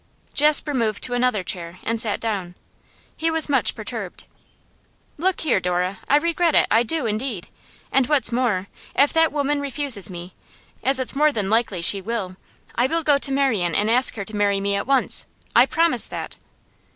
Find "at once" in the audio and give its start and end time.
14.75-15.27